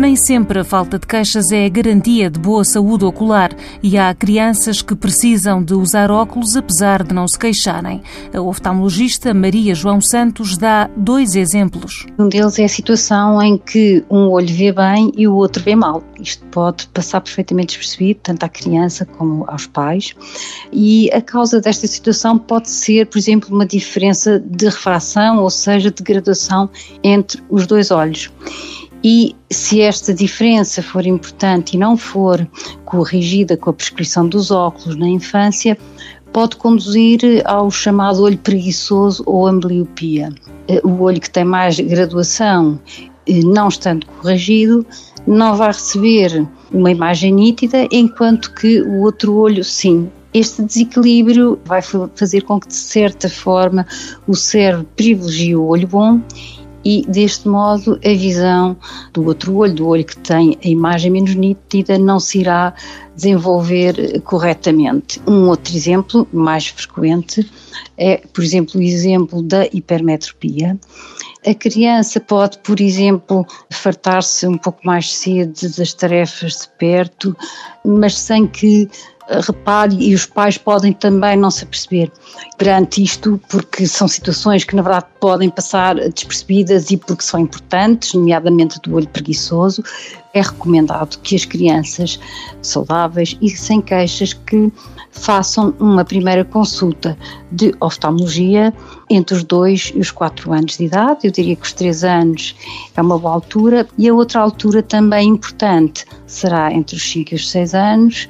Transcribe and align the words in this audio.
Nem 0.00 0.16
sempre 0.16 0.58
a 0.58 0.64
falta 0.64 0.98
de 0.98 1.06
queixas 1.06 1.52
é 1.52 1.68
garantia 1.68 2.30
de 2.30 2.40
boa 2.40 2.64
saúde 2.64 3.04
ocular 3.04 3.54
e 3.82 3.98
há 3.98 4.14
crianças 4.14 4.80
que 4.80 4.96
precisam 4.96 5.62
de 5.62 5.74
usar 5.74 6.10
óculos 6.10 6.56
apesar 6.56 7.02
de 7.02 7.14
não 7.14 7.28
se 7.28 7.38
queixarem. 7.38 8.00
A 8.34 8.40
oftalmologista 8.40 9.34
Maria 9.34 9.74
João 9.74 10.00
Santos 10.00 10.56
dá 10.56 10.88
dois 10.96 11.34
exemplos. 11.36 12.06
Um 12.18 12.30
deles 12.30 12.58
é 12.58 12.64
a 12.64 12.68
situação 12.68 13.42
em 13.42 13.58
que 13.58 14.02
um 14.08 14.30
olho 14.30 14.48
vê 14.48 14.72
bem 14.72 15.12
e 15.18 15.28
o 15.28 15.34
outro 15.34 15.62
vê 15.62 15.76
mal. 15.76 16.02
Isto 16.18 16.46
pode 16.46 16.86
passar 16.86 17.20
perfeitamente 17.20 17.76
despercebido, 17.76 18.20
tanto 18.22 18.42
à 18.42 18.48
criança 18.48 19.04
como 19.04 19.44
aos 19.48 19.66
pais. 19.66 20.14
E 20.72 21.10
a 21.12 21.20
causa 21.20 21.60
desta 21.60 21.86
situação 21.86 22.38
pode 22.38 22.70
ser, 22.70 23.04
por 23.04 23.18
exemplo, 23.18 23.54
uma 23.54 23.66
diferença 23.66 24.40
de 24.40 24.64
refração, 24.64 25.42
ou 25.42 25.50
seja, 25.50 25.90
de 25.90 26.02
graduação 26.02 26.70
entre 27.04 27.42
os 27.50 27.66
dois 27.66 27.90
olhos. 27.90 28.30
E 29.02 29.34
se 29.50 29.80
esta 29.80 30.12
diferença 30.12 30.82
for 30.82 31.06
importante 31.06 31.74
e 31.74 31.78
não 31.78 31.96
for 31.96 32.46
corrigida 32.84 33.56
com 33.56 33.70
a 33.70 33.72
prescrição 33.72 34.28
dos 34.28 34.50
óculos 34.50 34.96
na 34.96 35.08
infância, 35.08 35.76
pode 36.32 36.56
conduzir 36.56 37.20
ao 37.46 37.70
chamado 37.70 38.22
olho 38.22 38.38
preguiçoso 38.38 39.22
ou 39.26 39.46
ambliopia. 39.46 40.32
Eh, 40.68 40.80
o 40.84 41.02
olho 41.02 41.20
que 41.20 41.30
tem 41.30 41.44
mais 41.44 41.80
graduação, 41.80 42.78
eh, 43.26 43.40
não 43.42 43.68
estando 43.68 44.06
corrigido, 44.06 44.86
não 45.26 45.56
vai 45.56 45.68
receber 45.68 46.46
uma 46.70 46.90
imagem 46.90 47.32
nítida, 47.32 47.88
enquanto 47.90 48.52
que 48.52 48.82
o 48.82 49.00
outro 49.00 49.34
olho, 49.34 49.64
sim. 49.64 50.10
Este 50.32 50.62
desequilíbrio 50.62 51.58
vai 51.64 51.82
fazer 51.82 52.42
com 52.42 52.60
que, 52.60 52.68
de 52.68 52.74
certa 52.74 53.28
forma, 53.28 53.84
o 54.28 54.36
cérebro 54.36 54.86
privilegie 54.94 55.56
o 55.56 55.64
olho 55.64 55.88
bom 55.88 56.20
e 56.84 57.04
deste 57.08 57.48
modo 57.48 57.98
a 58.04 58.08
visão 58.08 58.76
do 59.12 59.24
outro 59.26 59.54
olho, 59.56 59.74
do 59.74 59.86
olho 59.86 60.04
que 60.04 60.16
tem 60.18 60.58
a 60.64 60.68
imagem 60.68 61.10
menos 61.10 61.34
nítida, 61.34 61.98
não 61.98 62.18
se 62.18 62.40
irá 62.40 62.74
desenvolver 63.14 64.20
corretamente. 64.22 65.20
Um 65.26 65.48
outro 65.48 65.74
exemplo 65.74 66.26
mais 66.32 66.68
frequente 66.68 67.48
é, 67.98 68.16
por 68.32 68.42
exemplo, 68.42 68.80
o 68.80 68.82
exemplo 68.82 69.42
da 69.42 69.66
hipermetropia. 69.66 70.78
A 71.46 71.54
criança 71.54 72.20
pode, 72.20 72.58
por 72.58 72.80
exemplo, 72.80 73.46
fartar-se 73.70 74.46
um 74.46 74.58
pouco 74.58 74.80
mais 74.84 75.14
cedo 75.14 75.54
das 75.76 75.92
tarefas 75.94 76.52
de 76.60 76.68
perto, 76.78 77.36
mas 77.84 78.18
sem 78.18 78.46
que 78.46 78.88
repare, 79.38 79.96
e 79.96 80.14
os 80.14 80.26
pais 80.26 80.58
podem 80.58 80.92
também 80.92 81.36
não 81.36 81.50
se 81.50 81.64
aperceber 81.64 82.10
perante 82.58 83.02
isto, 83.02 83.40
porque 83.48 83.86
são 83.86 84.08
situações 84.08 84.64
que 84.64 84.74
na 84.74 84.82
verdade 84.82 85.06
podem 85.20 85.48
passar 85.48 85.94
despercebidas 85.94 86.90
e 86.90 86.96
porque 86.96 87.22
são 87.22 87.40
importantes, 87.40 88.14
nomeadamente 88.14 88.80
do 88.80 88.94
olho 88.94 89.08
preguiçoso, 89.08 89.82
é 90.34 90.40
recomendado 90.40 91.18
que 91.18 91.34
as 91.34 91.44
crianças 91.44 92.18
saudáveis 92.62 93.36
e 93.40 93.48
sem 93.50 93.80
queixas 93.80 94.32
que 94.32 94.72
façam 95.10 95.74
uma 95.80 96.04
primeira 96.04 96.44
consulta 96.44 97.16
de 97.50 97.74
oftalmologia 97.80 98.72
entre 99.08 99.34
os 99.34 99.42
2 99.42 99.92
e 99.96 99.98
os 99.98 100.10
4 100.10 100.52
anos 100.52 100.76
de 100.76 100.84
idade. 100.84 101.20
Eu 101.24 101.32
diria 101.32 101.56
que 101.56 101.66
os 101.66 101.72
3 101.72 102.04
anos 102.04 102.54
é 102.96 103.02
uma 103.02 103.18
boa 103.18 103.34
altura 103.34 103.88
e 103.98 104.08
a 104.08 104.14
outra 104.14 104.40
altura 104.40 104.82
também 104.82 105.28
importante 105.28 106.04
será 106.26 106.72
entre 106.72 106.96
os 106.96 107.02
5 107.10 107.32
e 107.32 107.36
os 107.36 107.50
6 107.50 107.74
anos 107.74 108.28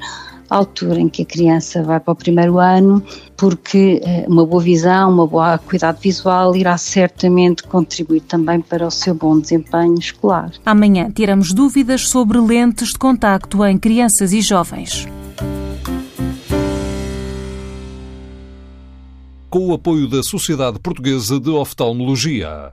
altura 0.50 1.00
em 1.00 1.08
que 1.08 1.22
a 1.22 1.24
criança 1.24 1.82
vai 1.82 2.00
para 2.00 2.12
o 2.12 2.16
primeiro 2.16 2.58
ano, 2.58 3.02
porque 3.36 4.00
eh, 4.04 4.24
uma 4.28 4.44
boa 4.44 4.62
visão, 4.62 5.10
uma 5.10 5.26
boa 5.26 5.58
cuidado 5.58 6.00
visual 6.00 6.56
irá 6.56 6.76
certamente 6.76 7.62
contribuir 7.62 8.20
também 8.22 8.60
para 8.60 8.86
o 8.86 8.90
seu 8.90 9.14
bom 9.14 9.38
desempenho 9.38 9.98
escolar. 9.98 10.50
Amanhã 10.66 11.10
tiramos 11.10 11.52
dúvidas 11.52 12.08
sobre 12.08 12.38
lentes 12.38 12.88
de 12.88 12.98
contacto 12.98 13.64
em 13.64 13.78
crianças 13.78 14.32
e 14.32 14.40
jovens. 14.40 15.06
Com 19.48 19.68
o 19.68 19.74
apoio 19.74 20.08
da 20.08 20.22
Sociedade 20.22 20.78
Portuguesa 20.78 21.40
de 21.40 21.50
Oftalmologia. 21.50 22.72